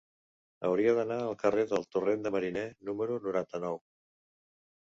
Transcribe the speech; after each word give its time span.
Hauria 0.69 0.95
d'anar 0.99 1.17
al 1.25 1.35
carrer 1.43 1.65
del 1.73 1.85
Torrent 1.97 2.25
de 2.25 2.31
Mariner 2.39 2.65
número 2.89 3.19
noranta-nou. 3.27 3.79